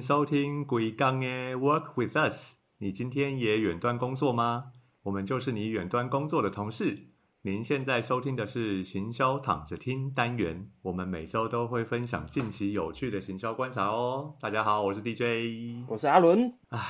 [0.00, 1.26] 迎收听鬼刚的
[1.56, 2.56] Work with Us。
[2.78, 4.72] 你今天也远端工作吗？
[5.02, 7.08] 我们就是你远端工作的同事。
[7.42, 14.34] 您现在收听的是行销躺着听单元，我们每周都会分享近期有趣的行销观察哦。
[14.40, 16.54] 大家好，我是 DJ，我是阿伦。
[16.70, 16.80] 唉，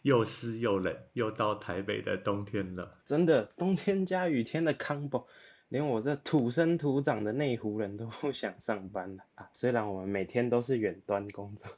[0.00, 2.96] 又湿又冷，又到台北的冬天了。
[3.04, 5.26] 真的，冬天加雨天的 combo。
[5.68, 9.48] 连我这土生土长的内湖人都不想上班了啊！
[9.52, 11.70] 虽然我们每天都是远端工作，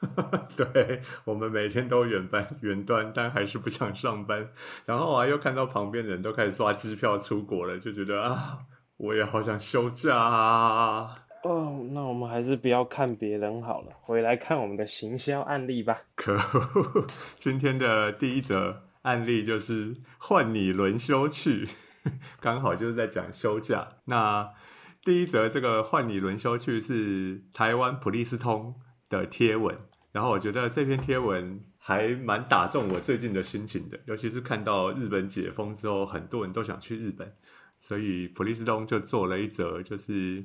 [0.56, 4.48] 对我们每天都远班远端，但还是不想上班。
[4.84, 8.58] 然后啊，又看到旁边人都开始刷机票出国了，就觉得啊，
[8.96, 11.24] 我也好想休假啊！
[11.44, 15.98] 哦，那我们还是不要看别人好了，回来看我们的行销案例吧。
[16.16, 21.68] 可恶，今天的第一则案例就是换你轮休去。
[22.40, 23.86] 刚好就是在讲休假。
[24.06, 24.48] 那
[25.04, 28.74] 第一则这个换你轮休去是台湾普利斯通
[29.08, 29.76] 的贴文，
[30.10, 37.30] 然后我觉得这篇贴文还蛮打中我最近的心情的，尤其是看到日本解封之后，很多人都想去日本，
[37.78, 40.44] 所以普利司通就做了一则就是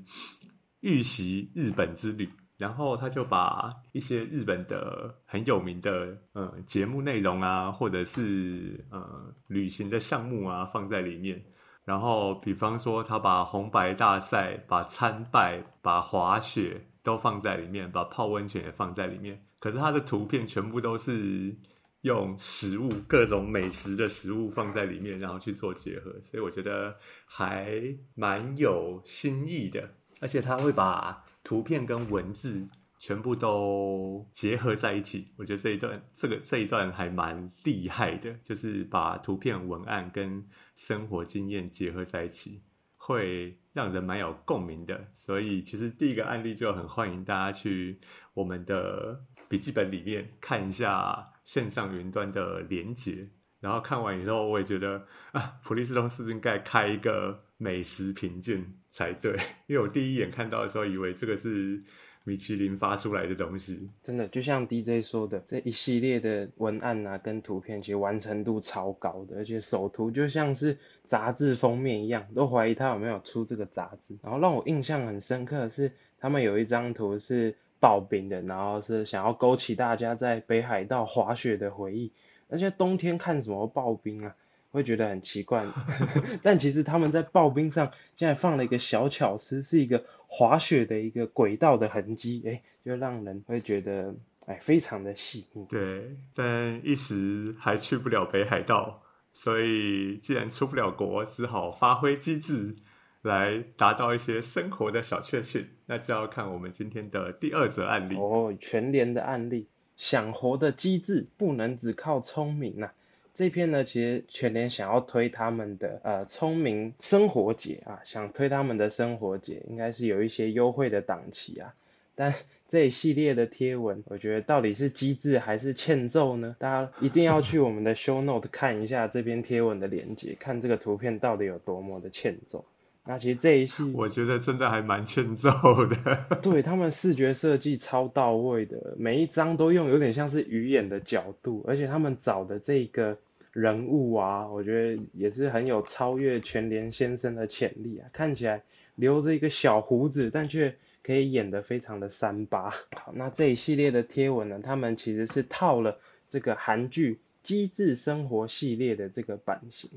[0.82, 2.30] 预习日本之旅。
[2.56, 11.44] 然后他就把一些日本的很有名的呃节目内容啊，或者是呃旅行的项目啊放在里面。
[11.84, 19.46] 然后比方说，他把红白大赛、把参拜、把滑雪都放在里面，把泡温泉也放在里面。
[19.60, 21.56] 可是他的图片全部都是
[22.02, 26.20] 用食物、各种美食的食物放在里面，然后去做结合。
[26.22, 29.90] 所以我觉得还蛮有新意的，
[30.22, 31.24] 而且他会把。
[31.46, 32.66] 图片跟文字
[32.98, 40.42] 全部都结合在一起，我觉得这一段这个这一段还蛮厉害的，就是把图片、文案跟
[40.74, 42.62] 生活经验结合在一起，
[42.98, 45.08] 会让人蛮有共鸣的。
[45.12, 48.00] 所以其实第一个案例就很欢迎大家去
[48.34, 53.28] 我们的笔记本里面看一下线上云端的连接，
[53.60, 58.64] 然后看完以后，我也觉得啊，普利司通是不是应该开一个美食评鉴？
[58.92, 59.36] 才对，
[59.68, 61.84] 因为我第一眼看到的时候，以为这个是
[62.24, 63.90] 米其林发出来的东西。
[64.02, 74.18] 真的，就像 DJ 说的，这一系列的文案啊，跟图片其实完成度超高的，而且首图就像是杂志封面一样，都怀疑他有没有出这个杂志。
[74.24, 82.12] 然后让我印象很深刻的是，他们有一张图是刨冰的，然后是想要勾起大家在北海道滑雪的回忆。
[82.50, 84.36] 而且冬天看什么刨冰啊？
[84.72, 85.68] 会觉得很奇怪，
[86.42, 90.04] 但其实他们在刨冰上现在放了一个小巧思，是一个
[90.36, 94.16] 滑雪的一个轨道的痕迹，哎，就让人会觉得
[94.48, 95.64] 哎非常的细腻。
[95.70, 102.76] 对，但一时还去不了北海道，所以既然出不了国，只好发挥机智
[103.22, 105.68] 来达到一些生活的小确幸。
[105.86, 112.90] 那就要看我们今天的第二则案例哦，全联的案例，想活的机智不能只靠聪明呐。
[113.34, 121.74] 这篇呢，其实全联想要推他们的呃聪明生活节啊，想推他们的生活节，应该是有一些优惠的档期啊。
[122.14, 122.36] 但
[122.70, 126.56] 这一系列的贴文，我觉得到底是机智还是欠揍呢？
[126.60, 132.66] 大家一定要去我们的 show note 看一下这篇贴文的连接，看这个图片到底有多么的欠揍。
[133.06, 135.52] 那其实这一系，我觉得真的还蛮欠揍
[135.86, 136.38] 的。
[136.42, 143.18] 对他们视觉设计超到位的，每一张都用有点像是鱼眼的角度，而且他们找的这个
[143.52, 148.08] 人物啊，我觉得也是很有超越全联先生的潜力啊。
[148.14, 148.64] 看起来
[148.96, 152.70] 留着一个小胡子，但却可以演得非常的三八。
[152.70, 159.90] 好，那这一系列的贴文呢，他们其实是套了这个韩剧《机智生活》系列的这个版型，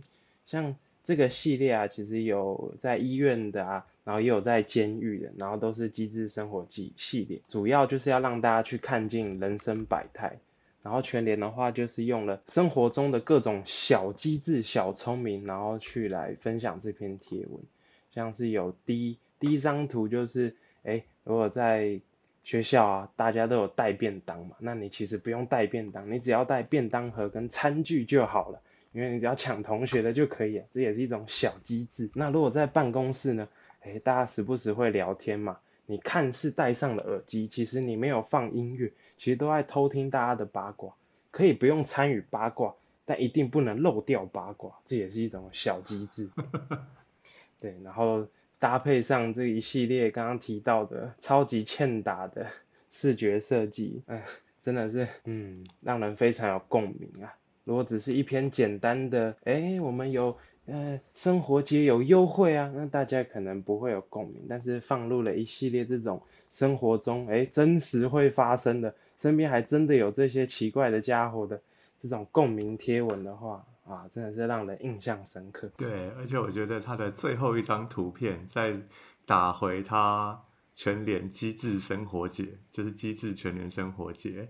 [0.46, 0.74] 像。
[1.06, 10.38] 这个系列啊，其实有在医院的啊，然后也有在监狱的，然后都是机智生活记系列，主要就是要让大家去看尽人生百态。
[10.82, 17.60] 然后全联的话，就是用了生活中的各种小机智、小聪明，然后去来分享这篇贴文。
[18.10, 22.00] 像是有第第一张图，就是哎，如果在
[22.42, 28.60] 学校啊，大家都有带便当嘛，那你其实不用带便当，你只要带便当盒跟餐具就好了。
[28.96, 32.10] 因为你只要抢同学的就可以，这也是一种小机制。
[32.14, 33.46] 那如果在办公室呢？
[33.82, 35.58] 哎，大家时不时会聊天嘛。
[35.84, 40.94] 你看似戴上了耳机，其实你没有放音乐，其实都在偷听大家的八卦。
[41.30, 46.30] 可以不用参与八卦，但一定不能漏掉八卦，这也是一种小机制。
[47.60, 48.26] 对，然后
[48.58, 52.46] 搭配上这一系列刚刚提到的超级欠打的
[52.90, 54.24] 视觉设计，哎，
[54.62, 57.36] 真的是，嗯，让人非常有共鸣啊。
[57.66, 60.36] 如果只是一篇简单的，哎，我们有
[60.66, 64.46] 呃生活节有优惠啊，那大家可能不会有共鸣。
[64.48, 71.60] 但是放入了一系列这种生活中哎真实会发生的身边还真的有这些奇怪的家伙的
[71.98, 75.68] 这种共鸣贴文的话，啊，真的是让人印象深刻。
[75.76, 78.78] 对，而且我觉得他的最后一张图片在
[79.24, 80.40] 打回他
[80.76, 84.48] 全联机智生活节，就是机智全联生活节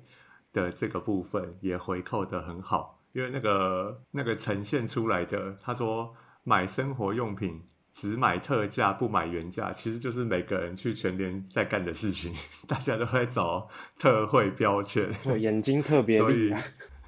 [0.52, 6.14] 的这个部分也回扣的很好，因为那个那个呈现出来的，他说
[6.44, 7.62] 买生活用品。
[7.98, 12.30] 只买特价不买原价，其实就是每个人去全联在干的事情。
[12.68, 13.66] 大家都在找
[13.98, 15.10] 特惠标签，
[15.40, 16.54] 眼睛特别利。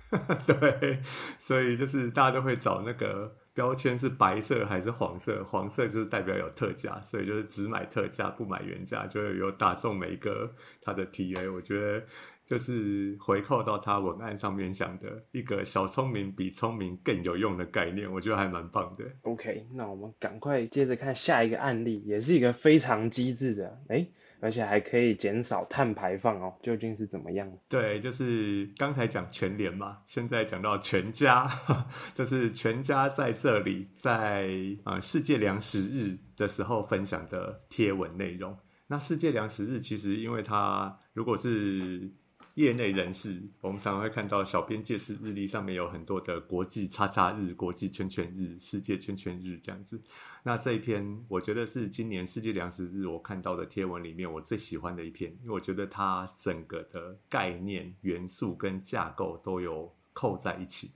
[0.47, 0.99] 对，
[1.37, 10.51] 所以就是大家都会找那个标签是白色还是黄色，黄色就是代表有特价，所以就是只买特价不买原价，就会有打中每一个
[10.81, 11.53] 他的 TA。
[11.53, 12.03] 我觉得。
[12.49, 19.05] 就是回扣到他文案上面想的一个小聪明比聪明更有用的概念，我觉得还蛮棒的。
[19.21, 24.09] OK，那我们赶快接着看下一个案例，也是一个非常机智的，哎，
[24.41, 27.47] 而且还可以减少碳排放哦，究竟是怎么样？
[27.69, 31.47] 对，就是刚才讲全联嘛，现在讲到全家，
[32.15, 34.49] 就是全家在这里在
[34.85, 38.57] 啊世界粮食日的时候分享的贴文内容。
[38.91, 42.11] 那世界粮食日其实因为它如果是
[42.59, 50.03] 业内人士，我们常常会看到小编介绍日历上面有很多的国际叉叉日、国际圈圈日、世界圈圈日这样子。
[50.43, 60.91] 那这一篇，我觉得是今年世界粮食日我看到的贴文里面我最喜欢的一篇，因为我觉得它整个的概念、元素跟架构都有扣在一起。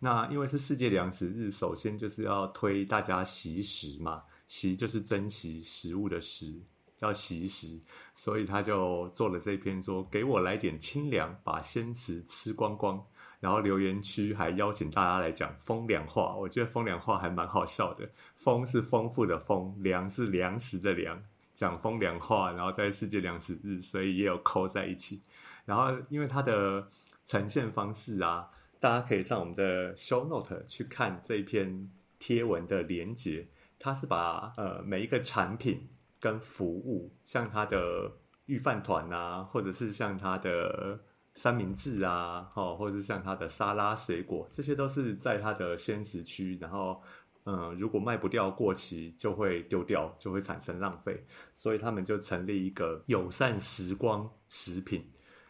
[0.00, 6.60] 那因为是世界粮食日，首先就是要推大家习食嘛，习就是珍惜食物的食。
[7.00, 7.78] 要习食，
[8.14, 13.04] 所以他就做了这篇，说给我来点清凉，把鲜食吃光光。
[13.40, 18.10] 然后留言区还邀请大家来讲风凉话，我觉得风凉话还蛮好笑的。
[18.34, 21.22] 风是丰富的丰，粮是粮食的粮，
[21.54, 25.22] 讲风凉话，然后在世界粮食日，所以也有扣在一起。
[25.64, 26.88] 然后因为它的
[27.24, 28.50] 呈现方式啊，
[28.80, 33.46] 大家可以上我们的 show note 去看这篇贴文的连接，
[33.78, 35.88] 它是把呃每一个产品。
[36.20, 38.10] 跟服务，像他的
[38.46, 40.98] 御饭团啊，或者是像他的
[41.34, 46.58] 三明治啊，哦，或者是像他的沙拉水果，这些都是在他的鲜食区。
[46.60, 47.00] 然后，
[47.44, 51.24] 嗯，如果卖不掉、过期，就会丢掉，就会产生浪费。
[51.52, 55.08] 所以他们就成立一个友善时光食品。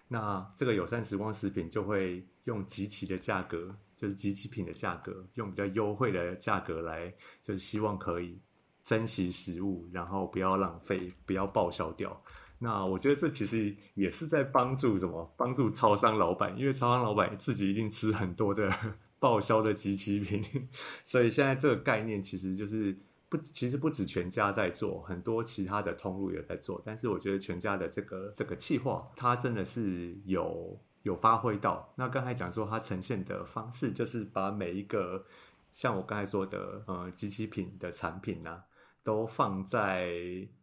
[0.09, 7.12] 那这个友善时光食品就会用集齐的价格，就是集齐品的价格，用比较优惠的价格来，
[7.43, 8.41] 就是希望可以。
[8.88, 12.19] 珍惜食物，然后不要浪费，不要报销掉。
[12.58, 15.31] 那我觉得这其实也是在帮助什么？
[15.37, 18.73] 帮助超商老板，因为超商老板自己一定吃很多的
[19.20, 20.43] 报销的集齐品，
[21.05, 22.99] 所以现在这个概念其实就是
[23.29, 26.81] 不，其实不止全家在做，很多其他的通路也在做。
[26.82, 31.93] 但是我觉得全家的这个这个计划，它真的是有有发挥到。
[31.94, 35.26] 那刚才讲说它呈现的方式，就是把每一个
[35.73, 38.62] 像我刚才说的呃集齐品的产品呢。
[39.08, 40.12] 都放在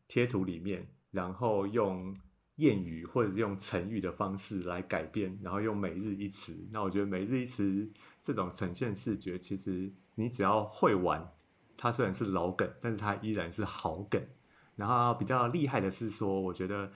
[0.07, 2.15] 贴图里面，然后用
[2.57, 6.55] 谚语或者是用成语的方式来改编，然后用每日一词。
[6.71, 11.27] 那我觉得每日一词这种呈现视觉，其实你只要会玩，
[11.75, 14.23] 它虽然是老梗，但是它依然是好梗。
[14.75, 16.91] 然后比较厉害的是说，我觉得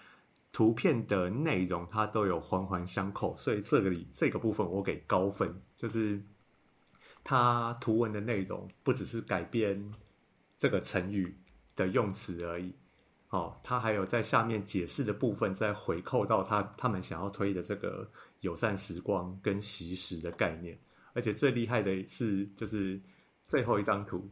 [0.52, 6.22] 图片的内容它都有环环相扣，所以这个里这个部分我给高分，就是
[7.24, 9.92] 它图文的内容不只是改编。
[10.60, 11.36] 这个成语
[11.76, 12.76] 的用词而已，
[13.30, 18.06] 哦，他还有在下面解释的部分，再回扣到他他们想要推的这个
[18.42, 20.78] 友善时光跟习食的概念，
[21.14, 23.00] 而且最厉害的是，就是
[23.46, 24.30] 最后一张图，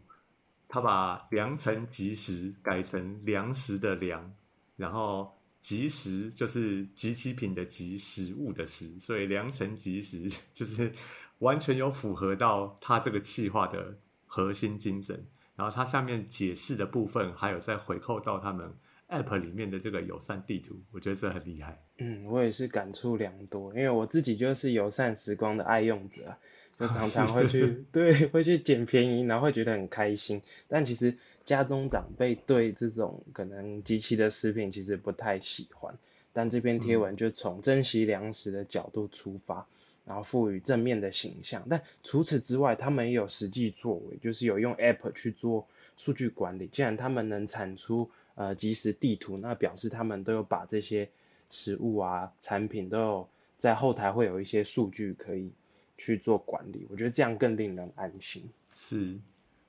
[0.68, 4.30] 他把良辰吉时改成粮食的粮，
[4.76, 10.94] 然后吉时就是集齐品的吉，食物的食，所以良辰吉时就是
[11.40, 15.26] 完全有符合到他这个企划的核心精神。
[15.58, 18.72] 然后它下面解释的部分，还有再回扣到他们
[19.10, 21.82] App 里面的这个友善地图，我觉得这很厉害。
[21.98, 26.38] 嗯，我也是感触良多，因为我自己就是友善时光的爱用者，
[26.80, 30.42] 就 常常会去 对会去捡便宜，然后会觉得很开心。
[30.68, 35.98] 但其实家中长辈对这种可能机器的食品其实不太喜欢，
[36.34, 39.66] 但这篇贴文就从珍惜粮食的角度出发。
[40.08, 46.68] 然后赋予正面的形象，但除此之外，他们也有实际作为，就是有用 App 去做数据管理。
[46.68, 51.10] 既然他们能产出呃即时地图，那表示他们都有把这些
[51.50, 55.52] 食物啊产品都有在后台会有一些数据可以
[55.98, 56.88] 去做管理。
[56.90, 58.50] 我觉得这样更令人安心。
[58.76, 59.20] 是，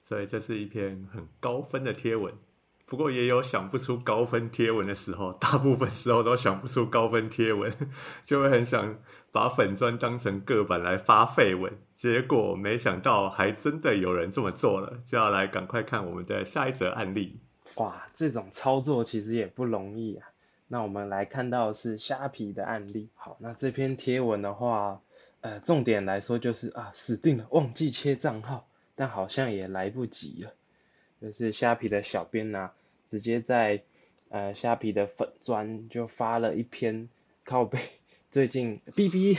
[0.05, 2.33] 所以这是一篇很高分的贴文。
[2.89, 7.71] 不过也有想不出高分贴文的时候，大部分时候都想不出高分贴文，
[8.25, 8.99] 就会很想
[9.31, 11.71] 把粉砖当成个板来发废文。
[11.95, 17.39] 结果没想到还真的有人这么做了，就要来赶快看我们的下一则案例。
[17.75, 20.27] 哇，这种操作其实也不容易啊。
[20.67, 23.11] 那我们来看到是虾皮的案例。
[23.15, 25.01] 好，那这篇贴文的话，
[25.43, 28.67] 呃，重点来说就是啊，死定了，忘记切账号，
[28.97, 30.53] 但好像也来不及了。
[31.21, 32.73] 就是虾皮的小编呐。
[33.11, 33.81] 直接在
[34.29, 37.09] 呃虾皮的粉砖就发了一篇
[37.43, 37.79] 靠背
[38.31, 39.39] 最近 B B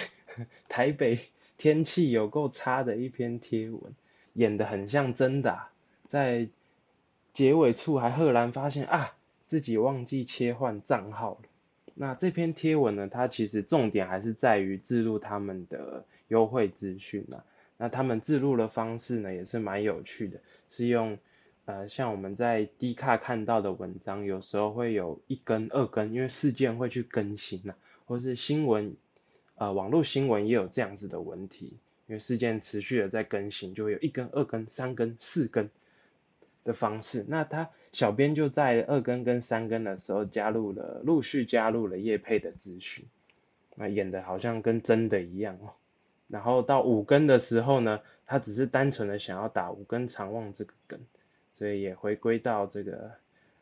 [0.67, 1.19] 台北
[1.59, 3.93] 天气有够差的一篇贴文，
[4.33, 5.67] 演的很像真的，
[6.07, 6.47] 在
[7.31, 11.49] 结尾处还赫然发现啊自己忘记切换账号了。
[11.93, 17.45] 那这篇贴文呢，它其实重点还是在于记录他们的优惠资讯啊。
[17.77, 21.19] 那他们记录的方式呢，也是蛮有趣的，是用。
[21.65, 27.75] 呃，像我们在 D 卡看到的文章，有时候会有一根、二根，因为事件会去更新呐，
[28.05, 28.95] 或是新闻，
[29.53, 35.69] 呃，网络新闻也有这样子的问题，因为事件持续的在更新，就会有一根、二根、三根、四根
[36.63, 37.23] 的方式。
[37.27, 43.05] 那他小编就在二根跟三根的时候加入了，陆续加入了叶配的资讯，
[43.75, 45.73] 那演的好像跟真的一样哦。
[46.27, 50.99] 然后到五根的时候呢，他只是单纯的想要打五根长望这个梗。
[51.59, 53.11] 所以也回归到这个，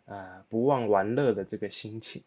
[0.05, 2.21] 呃，不忘玩乐的这个心情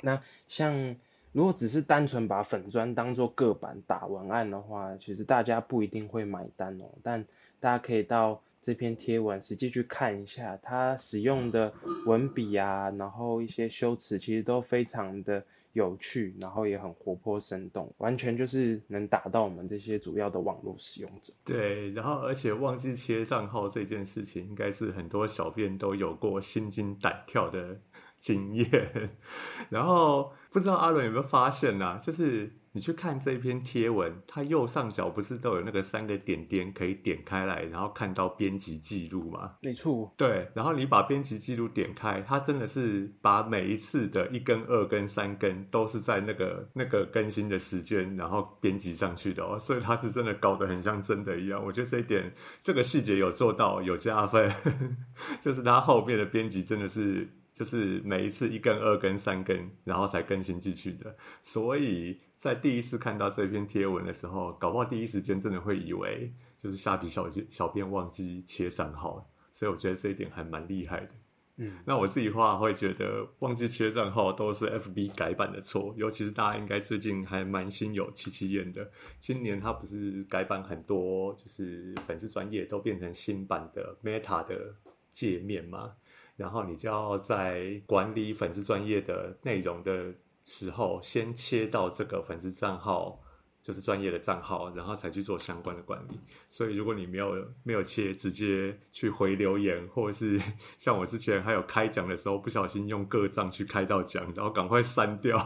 [0.00, 0.96] 那像
[1.32, 6.86] 如果只是单纯把粉砖当做个板打文案的话，其实大家不一定会买单哦。
[7.02, 7.24] 但
[7.60, 11.72] 大家可以到这篇贴文实际去看一下，它使用的
[12.04, 15.44] 文笔啊，然后一些修辞其实都非常的。
[15.72, 21.34] 有趣，然后也很活泼生动，完全就是能打到我们这些主要的网络使用者。
[21.44, 27.78] 对，然后而且忘记切账号这件事情，应该是很多小编都有过心惊胆跳的
[28.18, 29.10] 经验。
[29.68, 32.00] 然后不知道阿伦有没有发现呢？
[32.02, 32.50] 就是。
[32.76, 39.54] 你去看这篇贴文，它右上角不是都有那个三个点点可以点开来，然后看到编辑记录吗？
[39.62, 40.12] 没错。
[40.18, 49.58] 对，然后你把编辑记录点开，它真的是把每一次的一根、二根、三根都是在那个那个更新的时间，然后编辑上去的哦。
[49.58, 51.64] 所以它是真的搞得很像真的一样。
[51.64, 52.30] 我觉得这一点
[52.62, 54.52] 这个细节有做到有加分，
[55.40, 62.20] 就是它后面的编辑真的是就是每一次一根、二根、三根，然后才更新进去的，所以。
[62.38, 71.10] 在第一次看到这篇贴文的时候，搞不好第一时间真的会以为就是虾皮小小编忘记切账号，所以我觉得这一点还蛮厉害的。
[71.56, 78.86] 嗯，那我自己话会觉得忘记切账号都是 FB 改版的错，尤其是大家应该最近还蛮心有戚戚焉的。
[79.18, 84.74] 今年它不是改版很多，就是粉丝专业都变成新版的 Meta 的
[85.10, 85.94] 界面嘛，
[86.36, 90.12] 然后你就要在管理粉丝专业的内容的。
[90.46, 93.20] 时候先切到这个粉丝账号，
[93.60, 96.18] 就是专业的账号，然后才去做相关的管理。
[96.48, 100.40] 所以如果你没有没有切，直接去回留言，或者是
[100.78, 105.36] 像我之前还有开奖的时候，不小心用个账去开到奖，然后赶快删掉。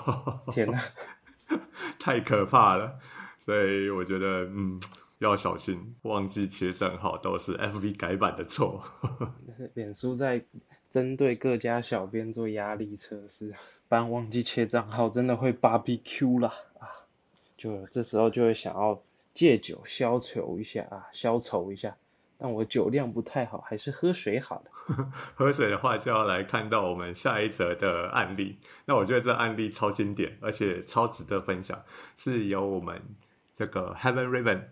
[0.53, 0.79] 天哪，
[1.99, 2.99] 太可怕了！
[3.39, 4.79] 所以我觉得，嗯，
[5.21, 8.85] 要小心，忘记切账号都是 FB 改版的错。
[9.73, 10.45] 脸书在
[10.91, 13.55] 针对各家小编做压力测试。
[13.89, 16.87] 不然忘记切账号，真的会 BBQ 了啊！
[17.57, 21.97] 就这时候就会想要借酒消愁一下啊，消愁一下。
[22.39, 25.07] 但我酒量不太好，还是喝水好了。
[25.35, 28.59] 喝水的话，就要来看到我们下一则的案例。
[28.87, 31.83] 那我觉得这案例超经典，而且超值得分享，
[32.17, 33.03] 是由我们
[33.55, 34.63] 这个 Heaven Raven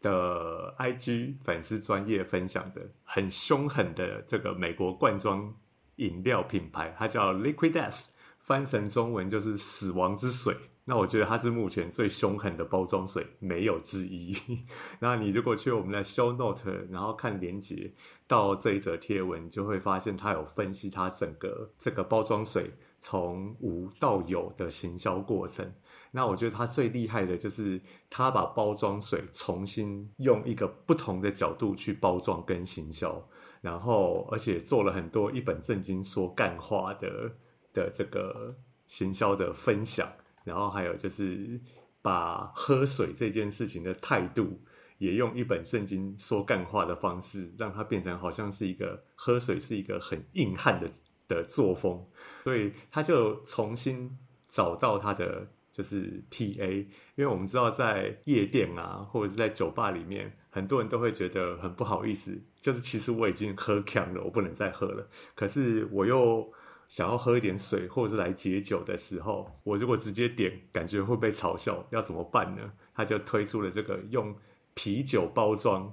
[0.00, 5.54] 的 IG 粉丝专业分享的，很凶狠的这个美国罐装
[5.96, 8.04] 饮料品牌，它叫 Liquid Death。
[8.38, 10.52] 翻成中文就是“死亡之水”，
[10.84, 14.36] 那我觉得它是目前最凶狠的包装水，没有之一。
[14.98, 17.92] 那你如果去我们的 Show Note，然后看连接
[18.26, 22.68] 到这一则贴文，就会发现它有分析它整个这个包装水
[23.00, 25.72] 从无到有的行销过程。
[26.10, 27.80] 那我觉得它最厉害的就是
[28.10, 33.24] 它把包装水重新用一个不同的角度去包装跟行销，
[33.62, 37.32] 然后而且做了很多一本正经说干话的。
[37.74, 38.54] 的这个
[38.86, 40.06] 行销的分享，
[40.44, 41.58] 然后还有就是
[42.02, 44.60] 把喝水这件事情的态度，
[44.98, 50.90] 也用一本正经说干话的方式，让它变成好像是一个喝水是一个很硬汉的
[51.26, 52.04] 的作风，
[52.44, 54.18] 所以他就重新
[54.50, 56.80] 找到他的就是 T A，
[57.16, 66.46] 因为我们知道在夜店啊，或者是在酒吧里面，很多人都会觉得很不好意思，就是其实我已经喝强了，我不能再喝了，可是我又
[66.88, 72.70] 想要喝一点水，或者是来解酒的时候，我如果直接点，感觉会被嘲笑，要怎么办呢？
[72.94, 74.36] 他就推出了这个用
[74.74, 75.90] 啤酒包装、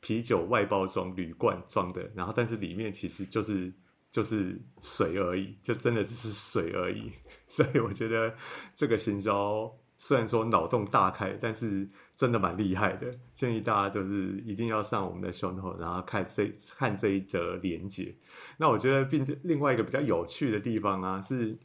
[0.00, 3.72] 啤酒外包装铝罐装的，然后但是里面其实就是
[4.10, 7.12] 就是水而已，就真的只是水而已。
[7.46, 8.32] 所以我觉得
[8.74, 13.12] 这个行销虽然说脑洞大开，但是真的蛮厉害的。
[13.34, 18.14] 建议大家就是一定要上我们的 show note，然后看这看这一则连接。
[18.56, 21.58] 那我觉得，并且另外一个比较有趣的地方啊，是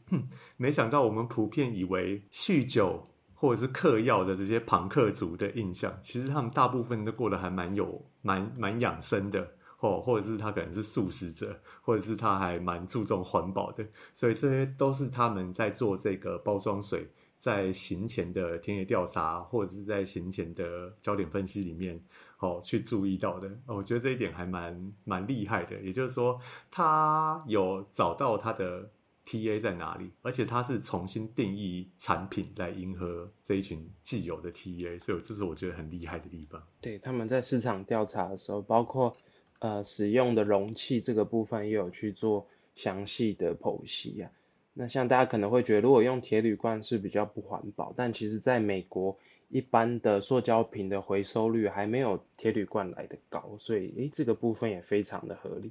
[0.56, 9.48] 没想到我们普遍以为酗酒或者是嗑药的这些朋克族的印象，其实他们大部分都过得还蛮有蛮蛮养生的。
[9.76, 17.06] 或或者是他可能是素食者，或者是他还蛮注重环保的，所以这些都是他们在做这个包装水
[17.38, 22.00] 在行前的田野调查，或者是在行前的焦点分析里面，
[22.38, 23.50] 哦去注意到的。
[23.66, 26.40] 我觉得这一点还蛮蛮厉害的，也就是说，
[26.70, 28.90] 他有找到他的
[29.26, 36.62] TA 在哪里，而且他是重新定义产品来迎合这一群既有的 TA，所以这是我觉得很厉害的地方。
[36.80, 39.14] 对，他们在市场调查的时候，包括。
[39.58, 44.30] 呃，使用的容器这个部分也有去做详细的剖析啊。
[44.74, 49.16] 那像大家可能会觉得，如果用铁铝罐是比较不环保，但其实在美国，
[49.48, 55.70] 一般的塑胶瓶的回收率还没有铁铝罐来的高，所以诶，这个部分也非常的合理。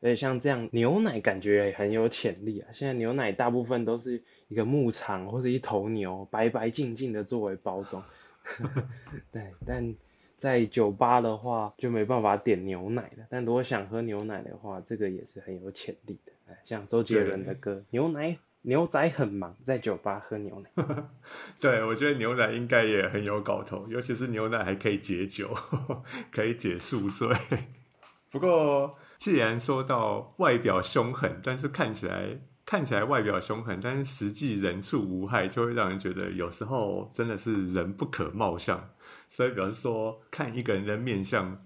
[0.00, 2.68] 而且像这样牛奶感觉也很有潜力啊。
[2.72, 8.02] 现在牛奶大部分都是一个牧场或者一头牛白白净净的作为包装，
[9.32, 9.94] 对，但。
[10.36, 16.32] 在酒吧的话就没办法点牛奶了，但如果想喝牛奶的话，这个也是很有潜力的。
[16.64, 20.84] 像周杰伦的歌《牛奶牛仔很忙》，在酒吧喝牛奶。
[21.60, 25.52] 对，我觉得牛奶应该也很有搞头，尤其是牛奶还可以解酒，
[26.30, 27.28] 可以解宿醉。
[28.30, 38.90] 不过，既然说到外表凶狠，但是看起来看起来外表凶狠，但是实际人畜无害，就会让人觉得有时候真的是人不可貌相。
[39.28, 41.56] 所以表示说，看一个人的面相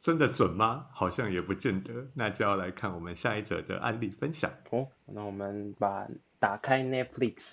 [0.00, 0.86] 真的准吗？
[0.92, 2.06] 好像也不见得。
[2.14, 4.88] 那就要来看我们下一则的案例分享哦。
[5.04, 7.52] 那我们把打开 Netflix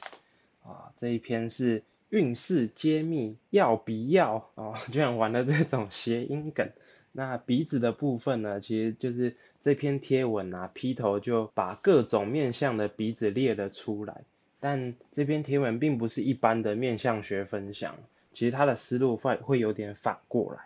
[0.63, 4.75] 啊，这一篇是运势揭秘要不要啊？
[4.91, 6.71] 居然玩了这种谐音梗。
[7.15, 14.23] 那鼻子的部分呢，其实就是这篇贴文啊，劈头就把各种面相的鼻子列了出来。
[14.59, 17.95] 但这篇贴文并不是一般的面相学分享。
[18.33, 20.63] 其实他的思路会会有点反过来。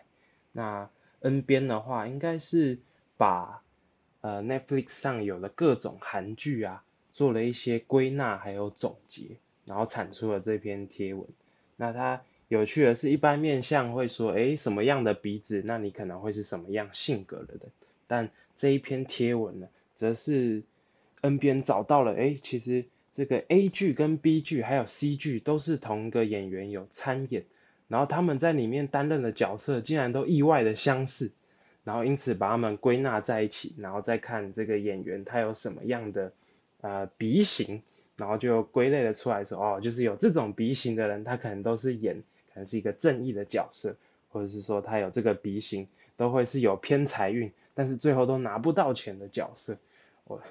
[0.54, 2.78] 那 N 边的话，应该是
[3.18, 3.62] 把
[4.22, 11.28] 呃 Netflix 上有的各种韩剧啊，做了一些归纳还有总结，然后产出了这篇贴文。
[11.76, 17.72] 那它有趣的是，一般面相会说，哎，什么样的鼻子，那你可能会是什么样性格的人。
[18.08, 20.64] 但这一篇贴文呢，则是
[21.22, 27.46] N 边找到了，哎，其实这个 A 剧跟 B 剧还有 C 剧都是同一个演员有参演。
[27.90, 31.32] 然后他们在里面担任的角色竟然都意外的相似，
[31.86, 36.34] 然后因此把他们归纳在一起，然后再看这个演员他有什么样的
[36.82, 37.82] 呃鼻型，
[38.18, 42.24] 然后就归类了出来说哦，就是有这种鼻型的人，他可能都是演
[42.58, 43.96] 能是一个正义的角色，
[44.32, 49.78] 或者是说他有这个鼻型都会是有偏财运，但是最后都拿不到钱的角色。
[50.26, 50.42] 我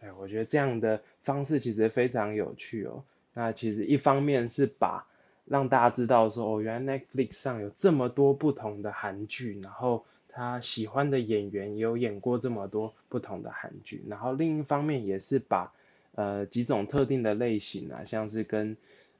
[0.00, 3.02] 哎，我觉得这样的方式其实非常有趣哦。
[3.34, 5.06] 那其实一方面是把
[5.44, 15.72] 让大家知道说哦，原来 Netflix 上有这么多不同的韩剧，然后他喜欢的演员也有演过这么多不同的韩剧，然后另一方面也是把
[16.14, 18.76] 呃几种特定的类型啊，像是跟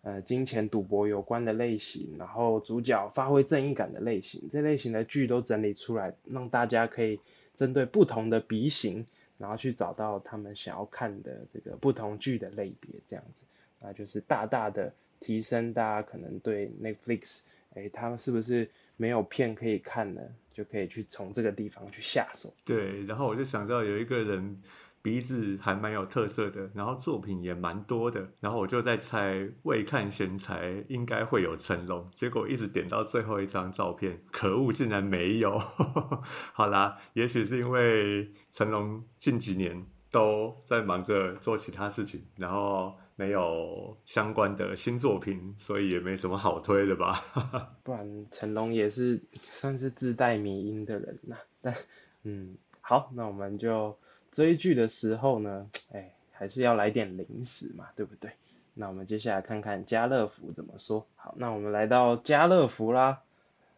[0.09, 7.21] 呃金钱赌博有关的类型，然后主角发挥正义感的类型，这类型的剧都整理出来，让大家可以
[7.55, 9.05] 针对不同的鼻型，
[9.37, 13.45] 然后去找到他们想要看的这个不同剧的类别，这样子，
[13.81, 14.95] 那就是大大的。
[15.21, 17.41] 提升大家可能对 Netflix，
[17.75, 20.23] 哎，他们是不是没有片可以看呢？
[20.55, 22.55] 就可以去从这个地方去下手。
[22.65, 24.63] 对，然后我就想到有一个人
[25.03, 35.59] 鼻子还蛮有特色的，然后作品也蛮多的，然后我就在猜未看先猜应该会有成龙，结果一直点到最后一张照片，可恶，竟然没有。
[36.53, 42.95] 好啦，也许是因为成龙近几年都在忙着做其他事情，然后。
[43.21, 47.21] 没有相关的新作品，所以也没什么好推的吧。
[47.83, 51.37] 不然成龙也是算是自带迷音的人呐。
[51.61, 51.75] 但
[52.23, 53.99] 嗯，好，那我们就
[54.31, 58.31] 追剧的时候呢，哎，还是要来点零食嘛，对不对？
[58.75, 61.07] 那我们接下来看看家乐福怎么说。
[61.17, 63.23] 好，那我们来到家乐福啦。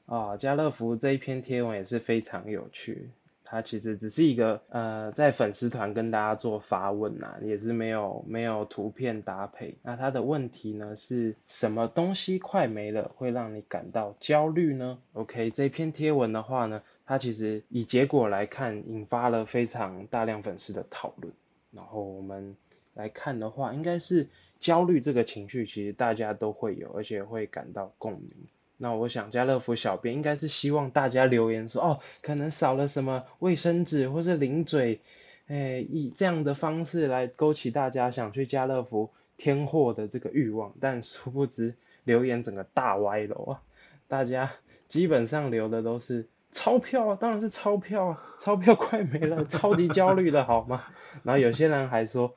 [0.06, 3.10] 啊，家乐福这一篇贴文也是非常有趣。
[3.44, 9.76] 它其实只是一个呃，在粉丝团跟大家做发问呐，也是没有没有图片搭配。
[9.82, 21.34] 那它的问题呢是什么东西快没了会让你感到焦虑呢？OK，这篇贴文的话呢，它其实以结果来看，引发了非常大量粉丝的讨论。
[21.72, 22.54] 然后我们
[22.94, 24.28] 来看的话，应该是
[24.60, 28.30] 焦虑这个情绪，其实大家都会有，而且会感到共鸣。
[28.76, 35.00] 那我想家乐福小编应该是希望大家留言说，哦，可能少了什么卫生纸或是零嘴，
[35.48, 40.74] 哎，以这样的方式来勾起大家想去家乐福添货的这个欲望。
[40.78, 43.62] 但殊不知留言整个大歪楼啊！
[44.06, 44.52] 大家
[44.86, 50.84] 基本上留的都是钞票啊，当然是钞票啊，钞票快没了，超级焦虑的好吗？
[51.22, 52.34] 然后有些人还说，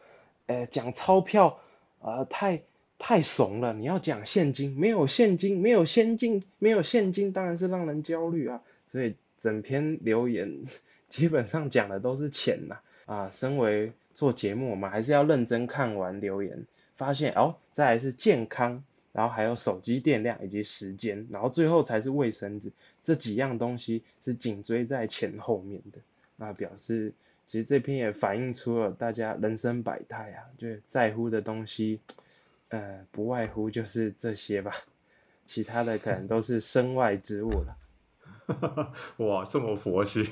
[0.48, 1.60] 哎，讲钞票
[2.02, 2.62] 啊，太。
[3.00, 3.74] 太怂了！
[3.74, 8.62] 你要讲现金，没有现金，没有现金，没有现金，当然是让人焦虑啊。
[8.94, 10.68] 所以整篇留言
[11.10, 13.30] 基本上讲的都是钱呐啊。
[13.34, 22.74] 身为做节目，我们还是要认真看完留言，发现哦，再来是健康，然后还有手机电量以及时间，然后最后才是卫生纸，
[23.04, 26.00] 这几样东西是紧追在前后面的。
[26.36, 27.14] 那表示
[27.48, 32.02] 其实这篇也反映出了大家人生百态啊，就在乎的东西。
[32.70, 34.74] 呃，不外乎就是这些吧，
[35.46, 37.78] 其他的可能都是身外之物了。
[39.18, 40.28] 哇，这么佛系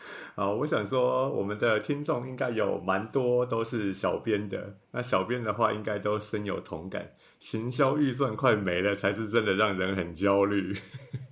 [0.36, 0.48] 啊！
[0.50, 7.10] 我想说，我们的听众应该有蛮多都是小编的，那小编的话应该都深有同感。
[7.38, 10.74] 行销预算快没了，才是真的让人很焦虑。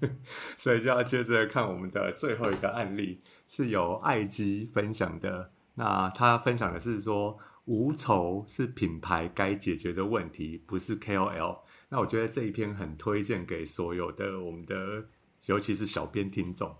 [0.56, 5.50] 所以就要接着看我们的最后一个案例，是由爱基分享的。
[5.74, 7.38] 那他分享的是说。
[7.66, 11.58] 无酬是品牌该解决的问题，不是 KOL。
[11.88, 15.04] 那我觉得这一篇很推荐给所有的我们的，
[15.46, 16.72] 尤其是小编听众，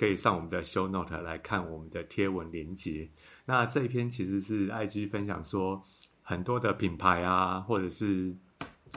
[0.00, 3.06] 可以上我们的 Show Note 来看我们的贴文连接。
[3.44, 5.84] 那这一篇其实是 IG 分享说，
[6.22, 8.34] 很多的品牌啊，或者是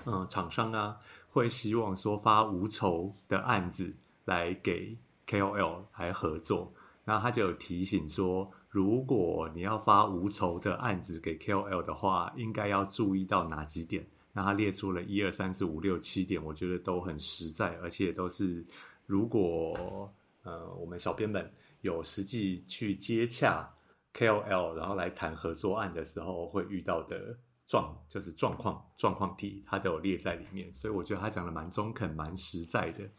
[0.06, 0.96] 嗯厂商啊，
[1.30, 6.74] 会希望说发无酬的案子来给 KOL 来合作。
[7.04, 8.50] 那他就有提醒说。
[8.70, 14.04] 如果你要发无酬的案子给 KOL 的话，应该要注意到哪几点？
[14.32, 18.66] 那他列出了一二三四五六七点，我觉得都很实在，而且都是
[19.06, 20.12] 如果
[20.44, 21.52] 呃我们小编们
[21.82, 23.70] 有实际去接洽
[24.14, 30.74] KOL，然后来谈合作案的时候会遇到的状，就是状况状况题，他都有列在里面。
[30.74, 33.10] 所以我觉得他讲的蛮中肯、蛮实在的，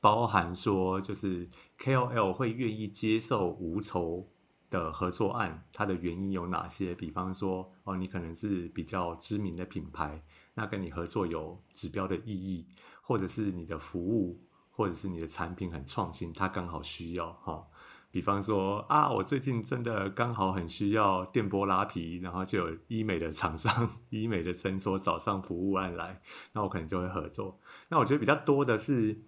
[0.00, 4.28] 包含说就是 KOL 会愿意接受无酬。
[4.68, 6.92] 的合作案，它的原因有哪些？
[6.92, 10.20] 比方说，哦，你可能是比较知名的品牌，
[10.54, 12.66] 那跟你合作有指标的意义，
[13.00, 14.36] 或者是你的服务，
[14.76, 17.66] 或者是你的产品很创新，它刚好需要哈。
[18.10, 26.20] 比方说啊，我最近真的刚好很需要电波拉皮，然后就有医美的厂商、 医美的诊所找上服务案来，
[26.52, 27.58] 那我可能就会合作。
[27.88, 29.18] 那我觉得比较多的是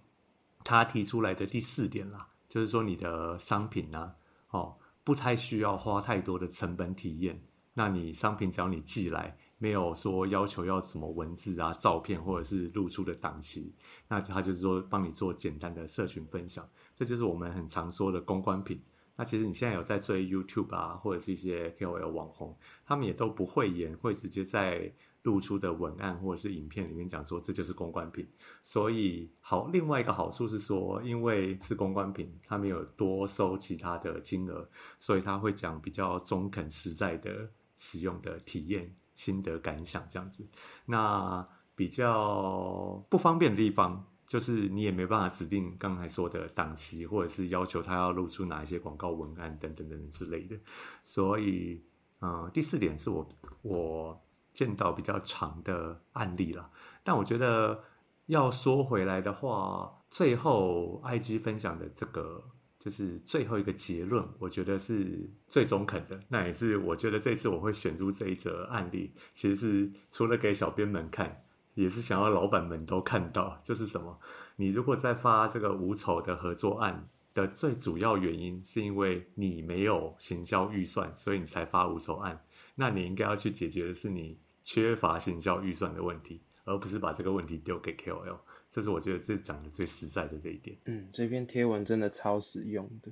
[0.63, 4.13] 他提出来的第四点啦，就是说你的商品呢，
[4.51, 4.77] 哦。
[5.05, 13.75] 不太需要花太多的成本体验，那你商品只要你寄来，没有说要求要什么文字啊、照片或者是露出的档期，
[14.09, 16.67] 那他就是说帮你做简单的社群分享，
[16.97, 18.81] 这就是我们很常说的公关品。
[19.17, 24.93] 那其实你现在有在追 YouTube 啊，或者是一些 KOL 网红，他们也都不会演，会直接在。
[25.23, 28.27] 露出的文案或者是影片里面讲说这就是公关品，
[28.63, 34.67] 所以好，另外一个好处是说，因为是公关品，他没有多收其他的金额，
[34.99, 40.47] 所以他会讲比较中肯实在的使用的体验心得感想这样子。
[40.87, 50.57] 那比较不方便的地方，就是你也没办法指定刚才说的档期，或者是要求他要露出哪一些广告文案等等等等之类的。
[51.03, 51.83] 所以，
[52.21, 53.29] 嗯，第四点是我
[53.63, 54.23] 我。
[54.55, 56.69] 见到比较长的案例了，
[57.05, 57.81] 但我觉得
[58.27, 62.43] 要说回来的话，最后 IG 分享的这个
[62.79, 66.21] 就是最后一个结论，我觉得是最中肯的。
[66.29, 71.43] 那也是我觉得这次我会选出这一则案例，其实是除了给小编们看，
[71.75, 74.19] 也是想要老板们都看到，就是什么？
[74.57, 82.41] 你如果在发这个无酬的合作案的最主要原因，是因为你没有行销预算，所以你才发无酬案，
[82.75, 84.39] 那你应该要去解决的是你。
[84.65, 88.37] 缺乏行销预算的问题，而不是把这个问题丢给 KOL，
[88.71, 90.77] 这是我觉得最讲的最实在的这一点。
[90.85, 93.11] 嗯，这篇贴文真的超实用的，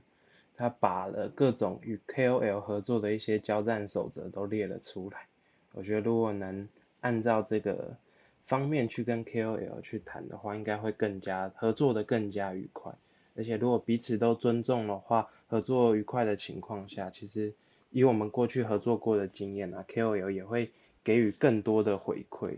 [0.54, 5.26] 他把了各种与 KOL 合作的一些交战守则都列了出来。
[5.72, 6.68] 我觉得如果能
[7.00, 7.96] 按照这个
[8.46, 12.92] 方面去跟 KOL 去谈的话，应该会更加合作的更加愉快。
[13.34, 17.54] 而且如果彼此都尊重的话，合作愉快的情况下，其实
[17.90, 20.70] 以我们过去合作过的经验啊，KOL 也会
[21.02, 22.54] 给予更多的回馈，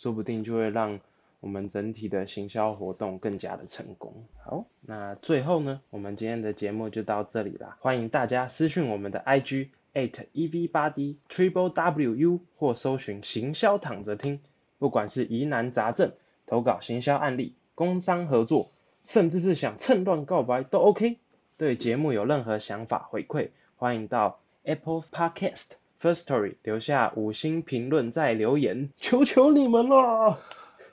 [0.00, 0.98] 说不定就会让
[1.40, 4.24] 我们整体的行销活动更加的成功。
[4.42, 9.68] 好，那最后呢，我们今天的节目就到这里啦，欢迎大家私讯我们的 IG。
[9.92, 14.40] at ev 八 d triple w u 或搜寻行销躺着听，
[14.78, 16.12] 不管是疑难杂症、
[16.46, 18.70] 投稿行销案例、工商合作，
[19.04, 21.18] 甚至是想趁乱告白都 OK。
[21.56, 30.38] 对节目有任何想法回馈，欢迎到 Apple Podcast First Story 留下五星评论再留言，求求你们了！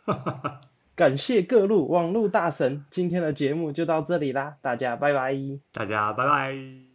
[0.95, 5.35] 感谢各路网络大神，今天的节目就到这里啦，大家拜拜！
[5.71, 6.86] 大家拜拜！